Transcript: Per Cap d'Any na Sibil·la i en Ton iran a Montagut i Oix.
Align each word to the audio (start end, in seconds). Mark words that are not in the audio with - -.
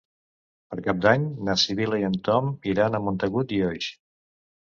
Per 0.69 0.77
Cap 0.87 1.03
d'Any 1.03 1.27
na 1.49 1.55
Sibil·la 1.63 1.99
i 1.99 2.07
en 2.07 2.15
Ton 2.29 2.49
iran 2.73 2.99
a 2.99 3.03
Montagut 3.09 3.55
i 3.61 3.61
Oix. 3.71 3.93